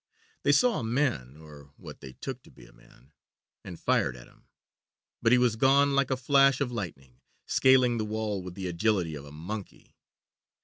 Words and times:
They 0.41 0.51
saw 0.51 0.79
a 0.79 0.83
man, 0.83 1.37
or 1.37 1.73
what 1.77 1.99
they 2.01 2.13
took 2.13 2.41
to 2.41 2.49
be 2.49 2.65
a 2.65 2.73
man, 2.73 3.11
and 3.63 3.79
fired 3.79 4.15
at 4.15 4.25
him, 4.27 4.47
but 5.21 5.31
he 5.31 5.37
was 5.37 5.55
gone 5.55 5.93
like 5.93 6.09
a 6.09 6.17
flash 6.17 6.59
of 6.59 6.71
lightning, 6.71 7.21
scaling 7.45 7.99
the 7.99 8.05
wall 8.05 8.41
with 8.41 8.55
the 8.55 8.65
agility 8.67 9.13
of 9.13 9.25
a 9.25 9.31
monkey. 9.31 9.93